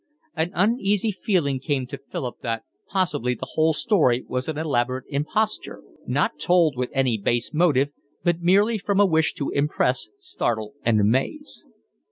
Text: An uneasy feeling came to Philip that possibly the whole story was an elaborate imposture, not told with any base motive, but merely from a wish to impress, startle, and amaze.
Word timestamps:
An 0.35 0.49
uneasy 0.55 1.11
feeling 1.11 1.59
came 1.59 1.85
to 1.85 1.99
Philip 1.99 2.39
that 2.41 2.63
possibly 2.89 3.35
the 3.35 3.45
whole 3.51 3.71
story 3.73 4.25
was 4.27 4.49
an 4.49 4.57
elaborate 4.57 5.03
imposture, 5.09 5.83
not 6.07 6.39
told 6.39 6.75
with 6.75 6.89
any 6.91 7.19
base 7.19 7.53
motive, 7.53 7.89
but 8.23 8.41
merely 8.41 8.79
from 8.79 8.99
a 8.99 9.05
wish 9.05 9.35
to 9.35 9.51
impress, 9.51 10.09
startle, 10.17 10.73
and 10.83 10.99
amaze. 10.99 11.67